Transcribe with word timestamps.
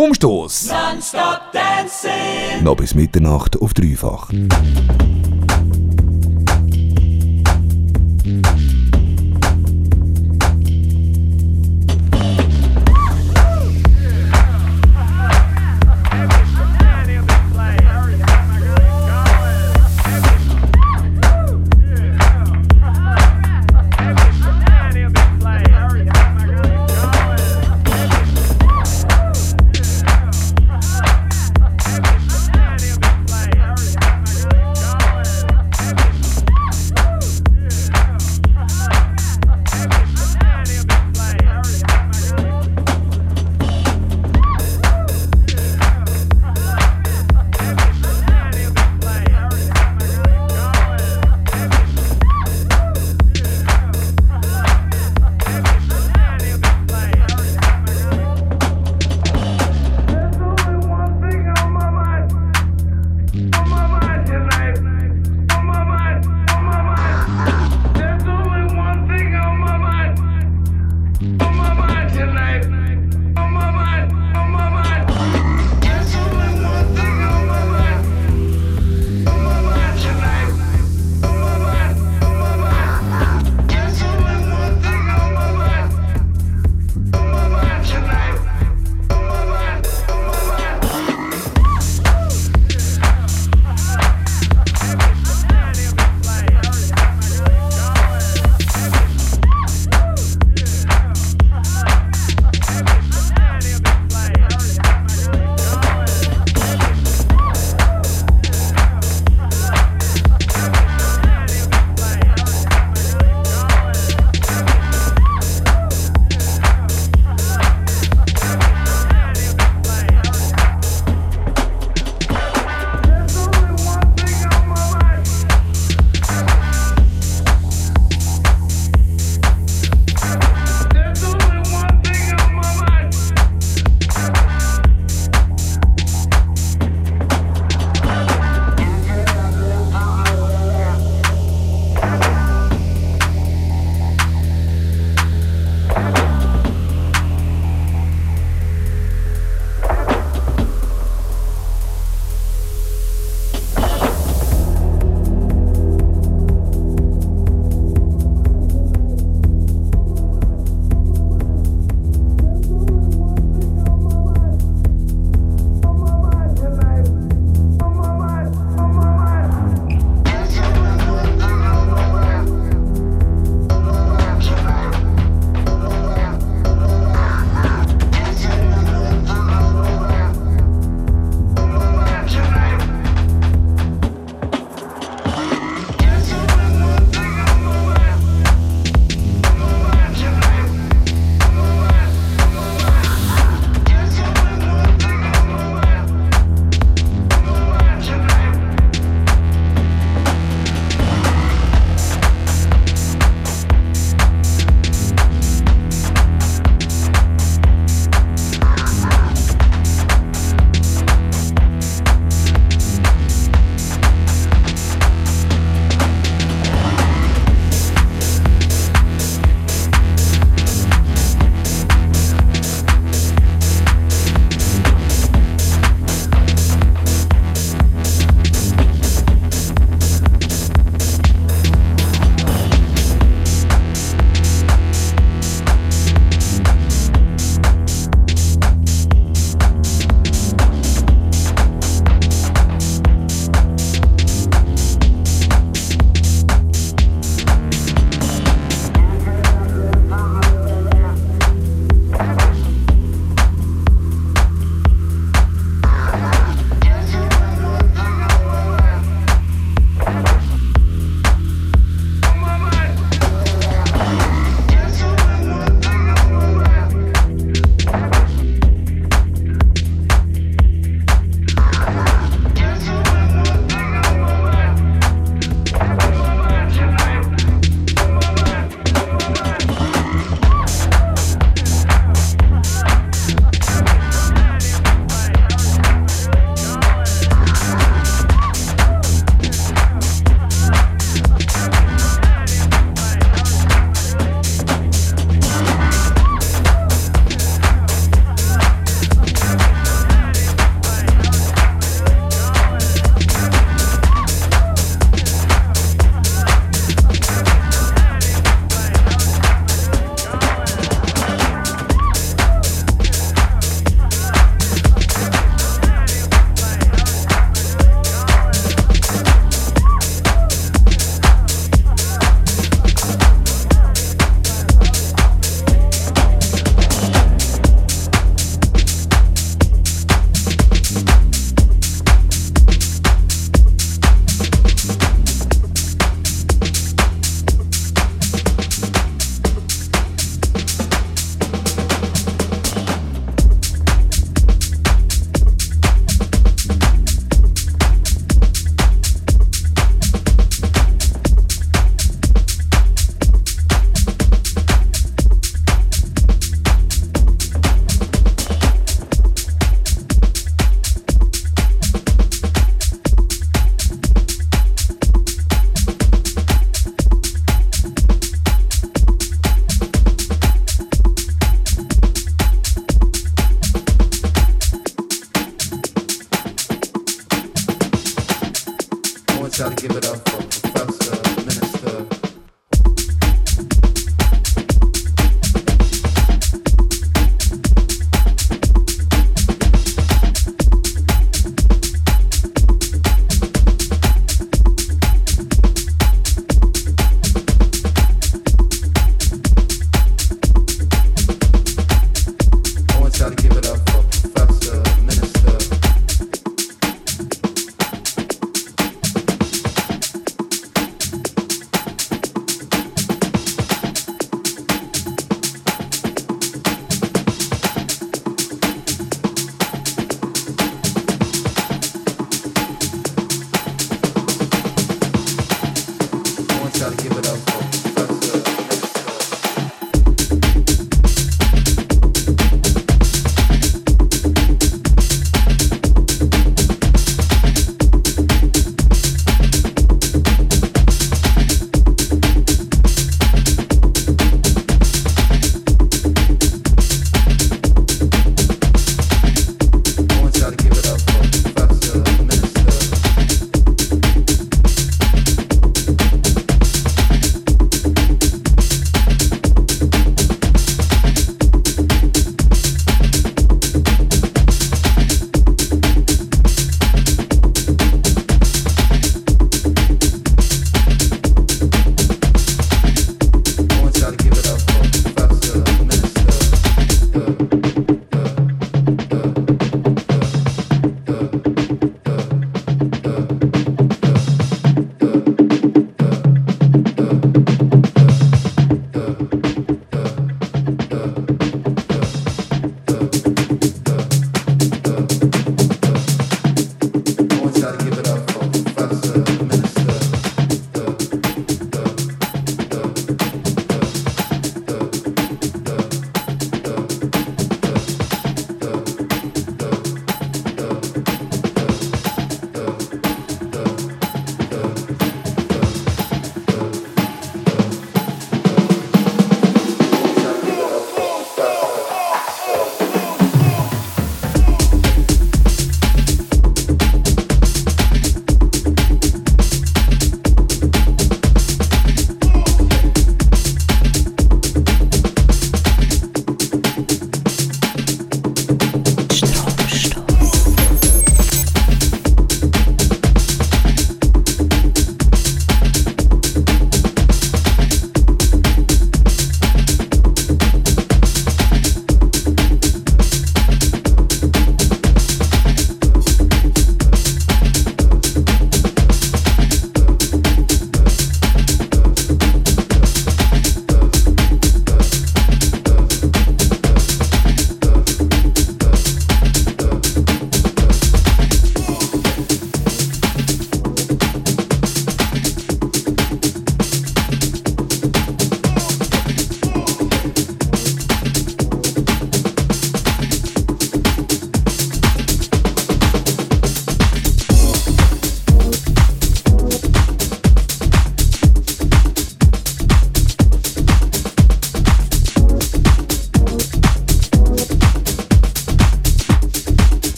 Umstoß. 0.00 0.72
Noch 2.62 2.76
bis 2.76 2.94
Mitternacht 2.94 3.60
auf 3.60 3.74
dreifach. 3.74 4.30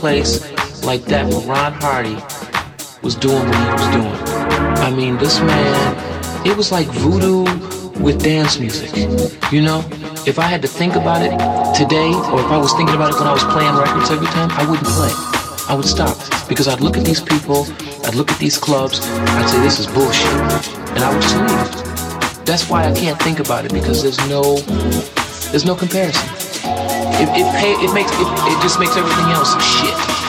Place 0.00 0.40
like 0.82 1.04
that 1.04 1.26
where 1.26 1.46
Ron 1.46 1.74
Hardy 1.74 2.16
was 3.02 3.14
doing 3.14 3.36
what 3.36 3.54
he 3.54 3.72
was 3.72 3.88
doing. 3.92 4.20
I 4.80 4.90
mean, 4.90 5.18
this 5.18 5.38
man, 5.40 6.46
it 6.46 6.56
was 6.56 6.72
like 6.72 6.86
voodoo 6.86 7.44
with 8.00 8.22
dance 8.22 8.58
music. 8.58 8.96
You 9.52 9.60
know, 9.60 9.84
if 10.26 10.38
I 10.38 10.44
had 10.44 10.62
to 10.62 10.68
think 10.68 10.94
about 10.96 11.20
it 11.20 11.32
today, 11.76 12.12
or 12.32 12.40
if 12.40 12.46
I 12.46 12.56
was 12.56 12.72
thinking 12.72 12.94
about 12.94 13.12
it 13.12 13.18
when 13.18 13.28
I 13.28 13.32
was 13.32 13.44
playing 13.44 13.76
records 13.76 14.10
every 14.10 14.26
time, 14.28 14.50
I 14.52 14.68
wouldn't 14.68 14.88
play. 14.88 15.12
I 15.68 15.74
would 15.74 15.84
stop 15.84 16.16
because 16.48 16.66
I'd 16.66 16.80
look 16.80 16.96
at 16.96 17.04
these 17.04 17.20
people, 17.20 17.66
I'd 18.04 18.14
look 18.14 18.30
at 18.32 18.38
these 18.38 18.56
clubs, 18.56 19.00
I'd 19.06 19.48
say 19.48 19.60
this 19.60 19.78
is 19.78 19.86
bullshit, 19.86 20.32
and 20.96 21.04
I 21.04 21.12
would 21.12 21.22
just 21.22 21.36
leave. 21.36 22.44
That's 22.46 22.70
why 22.70 22.84
I 22.84 22.94
can't 22.94 23.20
think 23.20 23.38
about 23.38 23.66
it 23.66 23.72
because 23.72 24.02
there's 24.02 24.18
no, 24.30 24.56
there's 25.52 25.66
no 25.66 25.74
comparison. 25.74 26.39
It, 27.20 27.28
it, 27.36 27.54
pay, 27.54 27.72
it 27.72 27.92
makes 27.92 28.10
it, 28.12 28.28
it 28.48 28.62
just 28.62 28.80
makes 28.80 28.96
everything 28.96 29.26
else 29.26 29.52
shit. 29.62 30.19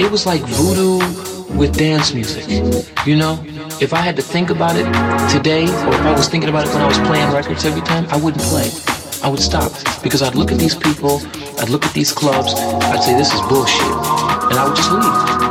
It 0.00 0.10
was 0.10 0.26
like 0.26 0.42
voodoo 0.42 0.98
with 1.56 1.76
dance 1.76 2.14
music. 2.14 2.48
You 3.06 3.16
know, 3.16 3.42
if 3.80 3.92
I 3.92 3.98
had 3.98 4.16
to 4.16 4.22
think 4.22 4.50
about 4.50 4.76
it 4.76 4.84
today, 5.30 5.64
or 5.64 5.94
if 5.94 6.00
I 6.00 6.12
was 6.12 6.28
thinking 6.28 6.48
about 6.48 6.66
it 6.66 6.72
when 6.72 6.82
I 6.82 6.86
was 6.86 6.98
playing 6.98 7.32
records 7.32 7.64
every 7.64 7.82
time, 7.82 8.06
I 8.10 8.16
wouldn't 8.16 8.42
play. 8.44 8.70
I 9.22 9.28
would 9.28 9.40
stop 9.40 9.72
because 10.02 10.22
I'd 10.22 10.34
look 10.34 10.52
at 10.52 10.58
these 10.58 10.76
people, 10.76 11.20
I'd 11.58 11.70
look 11.70 11.84
at 11.84 11.92
these 11.92 12.12
clubs, 12.12 12.54
I'd 12.54 13.02
say, 13.02 13.14
this 13.16 13.32
is 13.32 13.40
bullshit. 13.42 13.82
And 13.82 14.58
I 14.58 14.66
would 14.68 14.76
just 14.76 14.92
leave. 14.92 15.47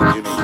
you 0.00 0.22
know. 0.22 0.39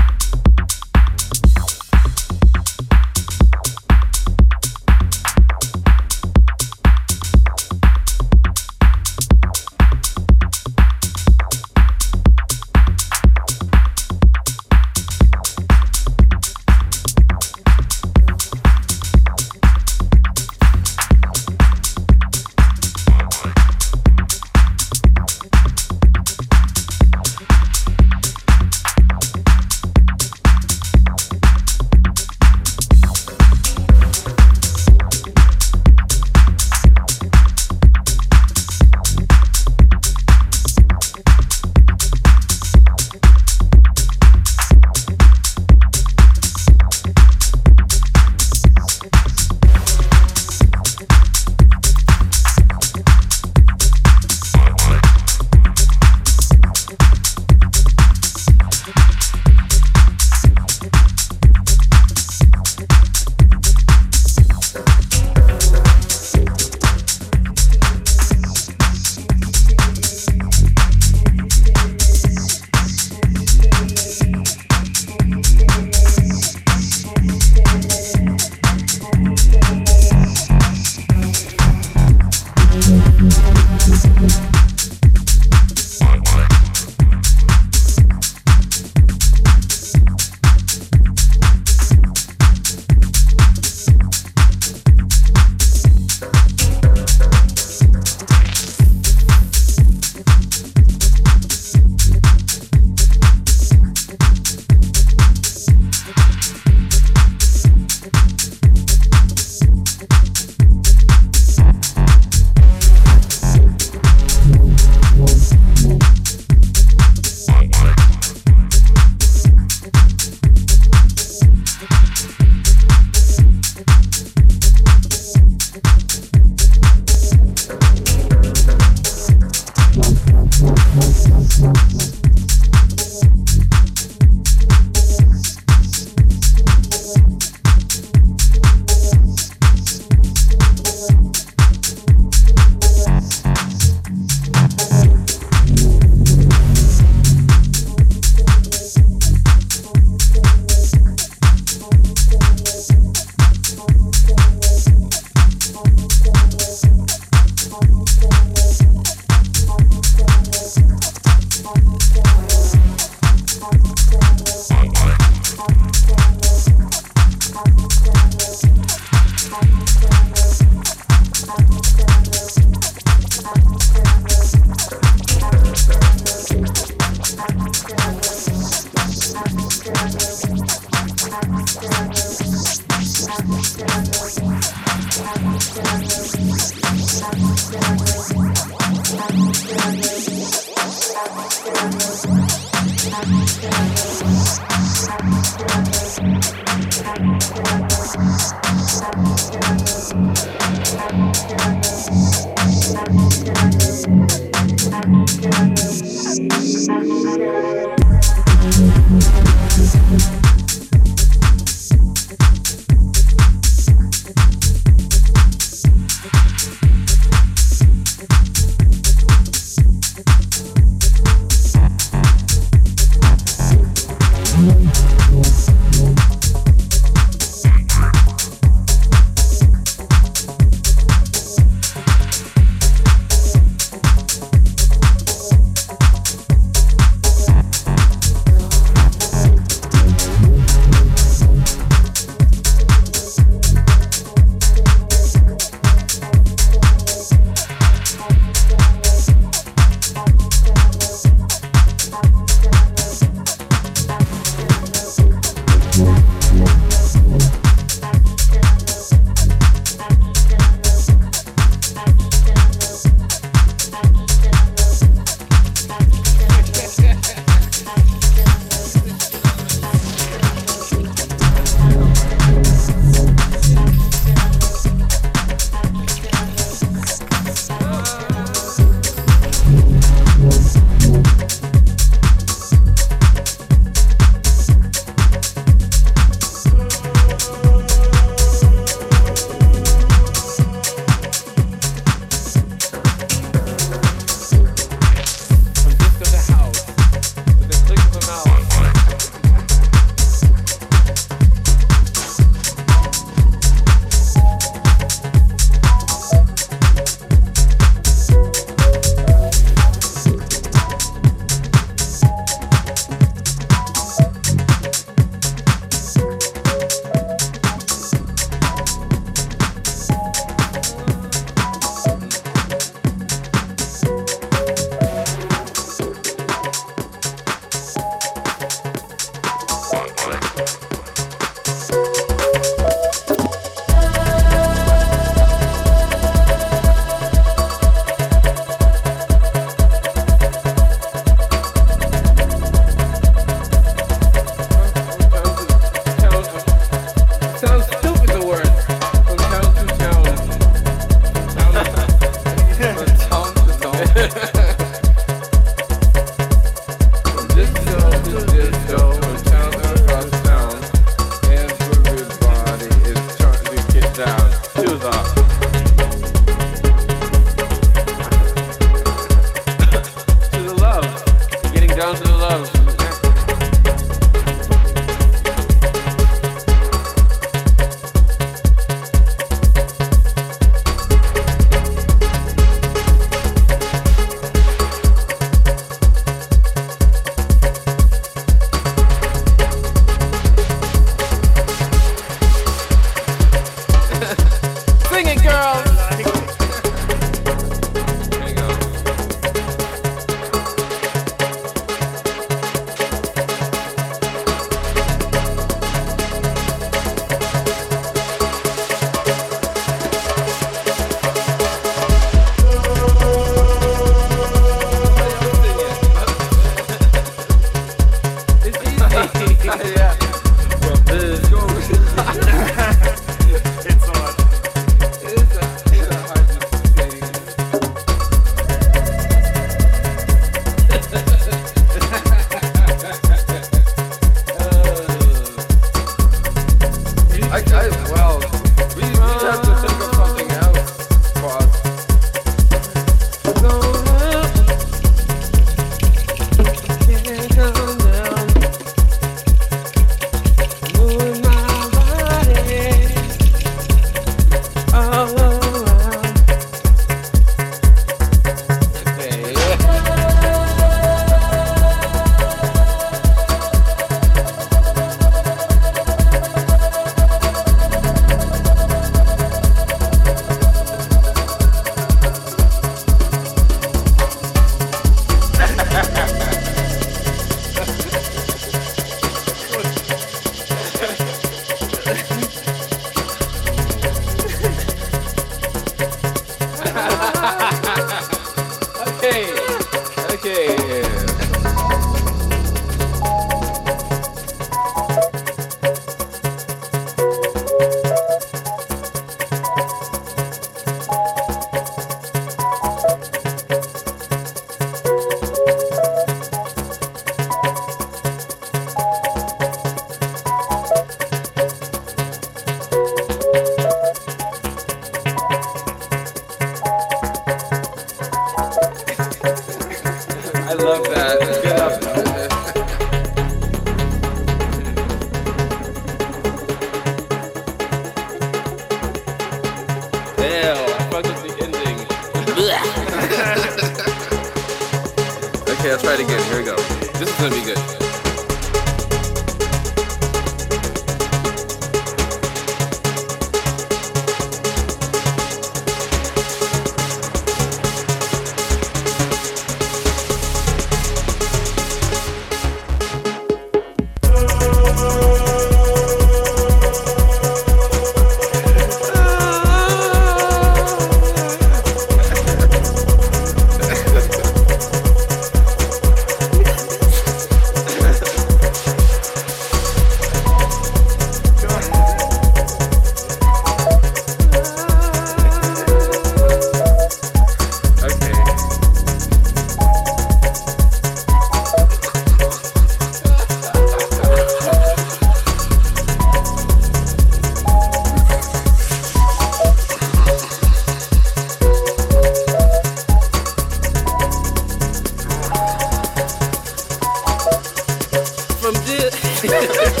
Okay. 599.69 600.00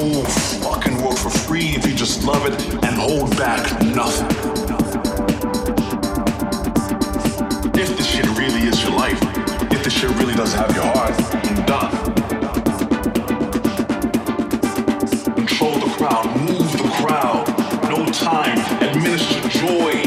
whole 0.00 0.24
fucking 0.24 1.00
world 1.02 1.18
for 1.18 1.30
free 1.30 1.68
if 1.74 1.86
you 1.86 1.94
just 1.94 2.22
love 2.24 2.44
it 2.46 2.74
and 2.84 2.96
hold 2.96 3.34
back 3.36 3.62
nothing. 3.82 4.28
If 7.80 7.96
this 7.96 8.06
shit 8.06 8.26
really 8.36 8.68
is 8.68 8.82
your 8.82 8.92
life, 8.92 9.18
if 9.72 9.82
this 9.84 9.94
shit 9.94 10.10
really 10.18 10.34
does 10.34 10.52
have 10.52 10.74
your 10.74 10.84
heart, 10.84 11.16
then 11.44 11.66
done. 11.66 11.92
Control 15.34 15.78
the 15.78 15.92
crowd, 15.96 16.26
move 16.42 16.72
the 16.72 16.88
crowd, 16.98 17.46
no 17.88 18.04
time, 18.12 18.58
administer 18.82 19.48
joy. 19.48 20.05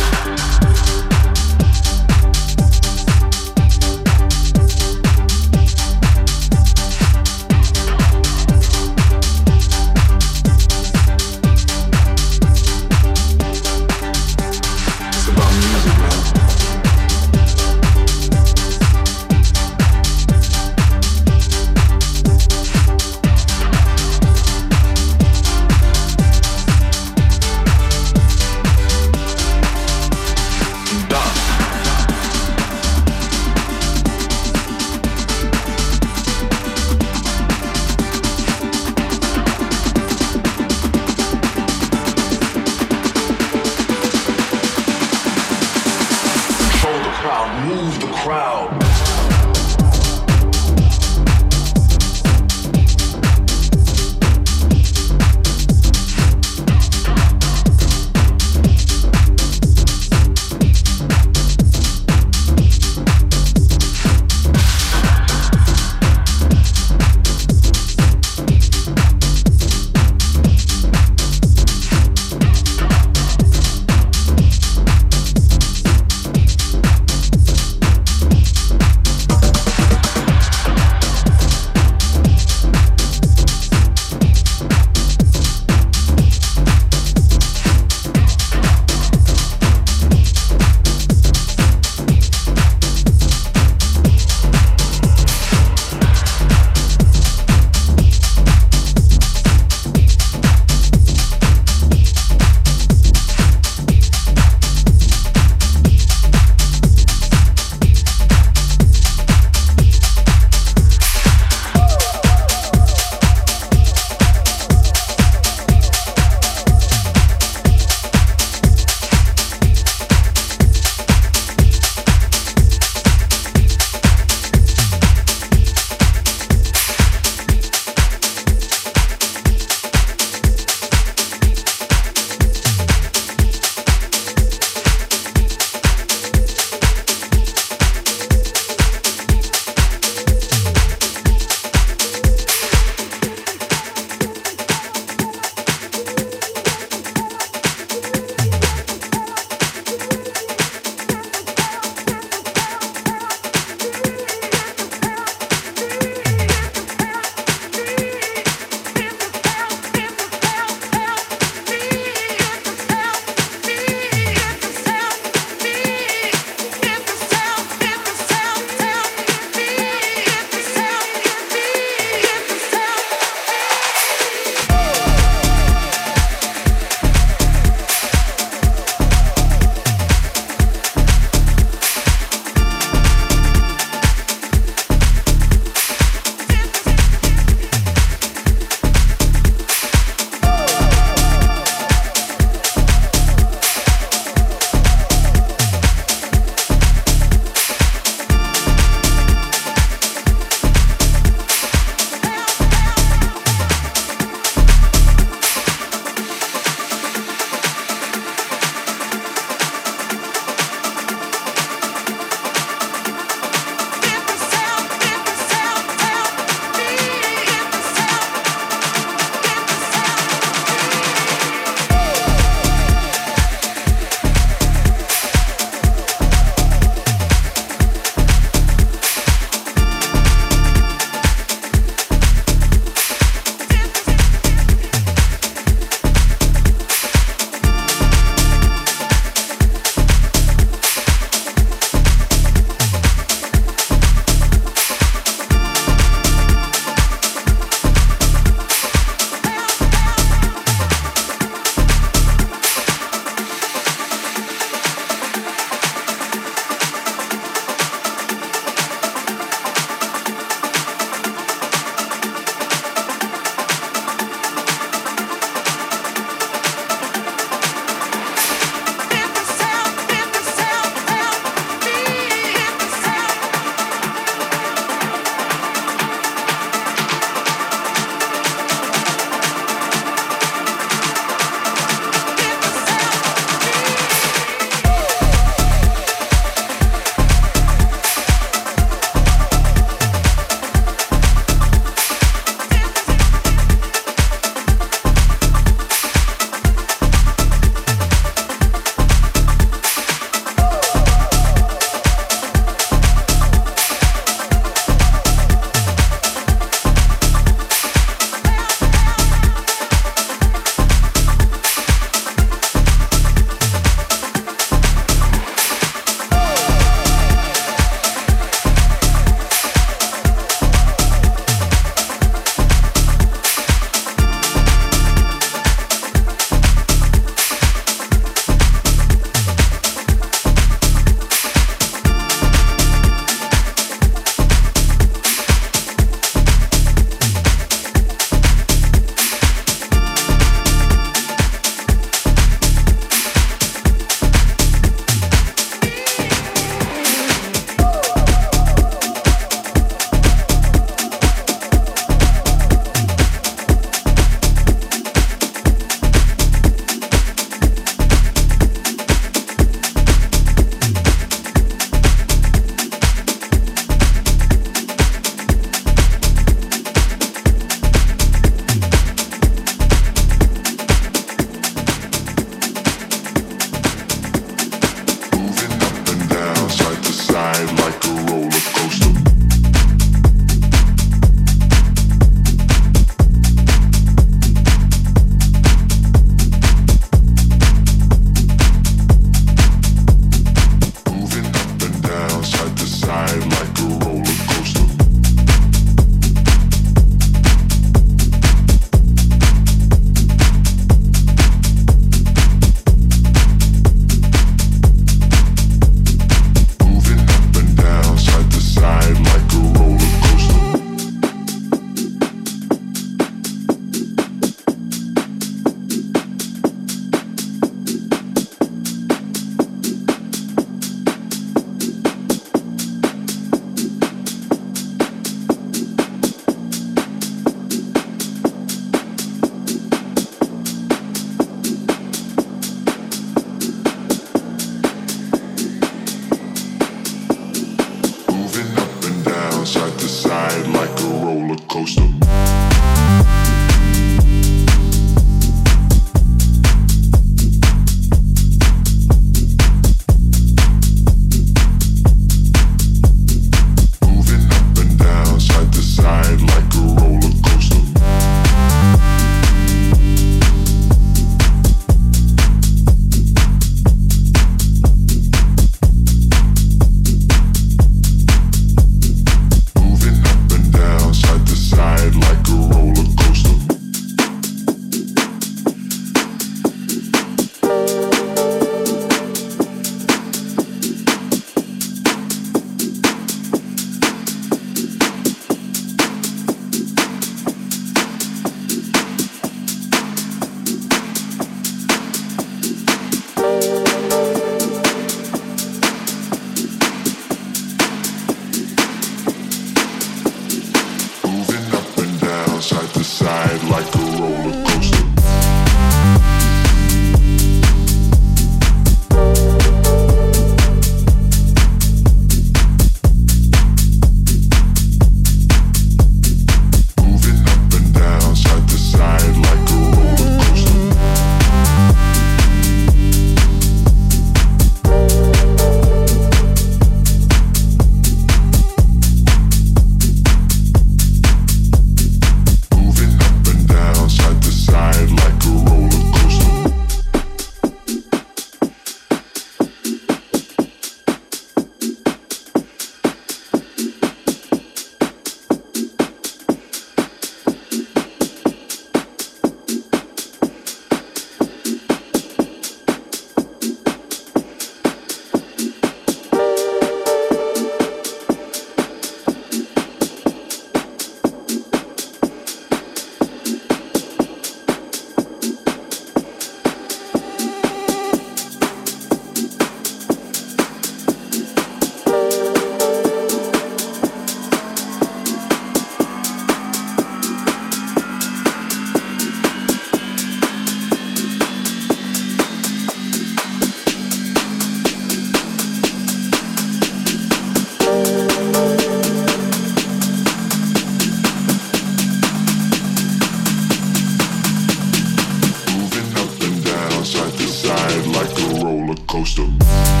Coast 599.11 599.39
of 599.39 600.00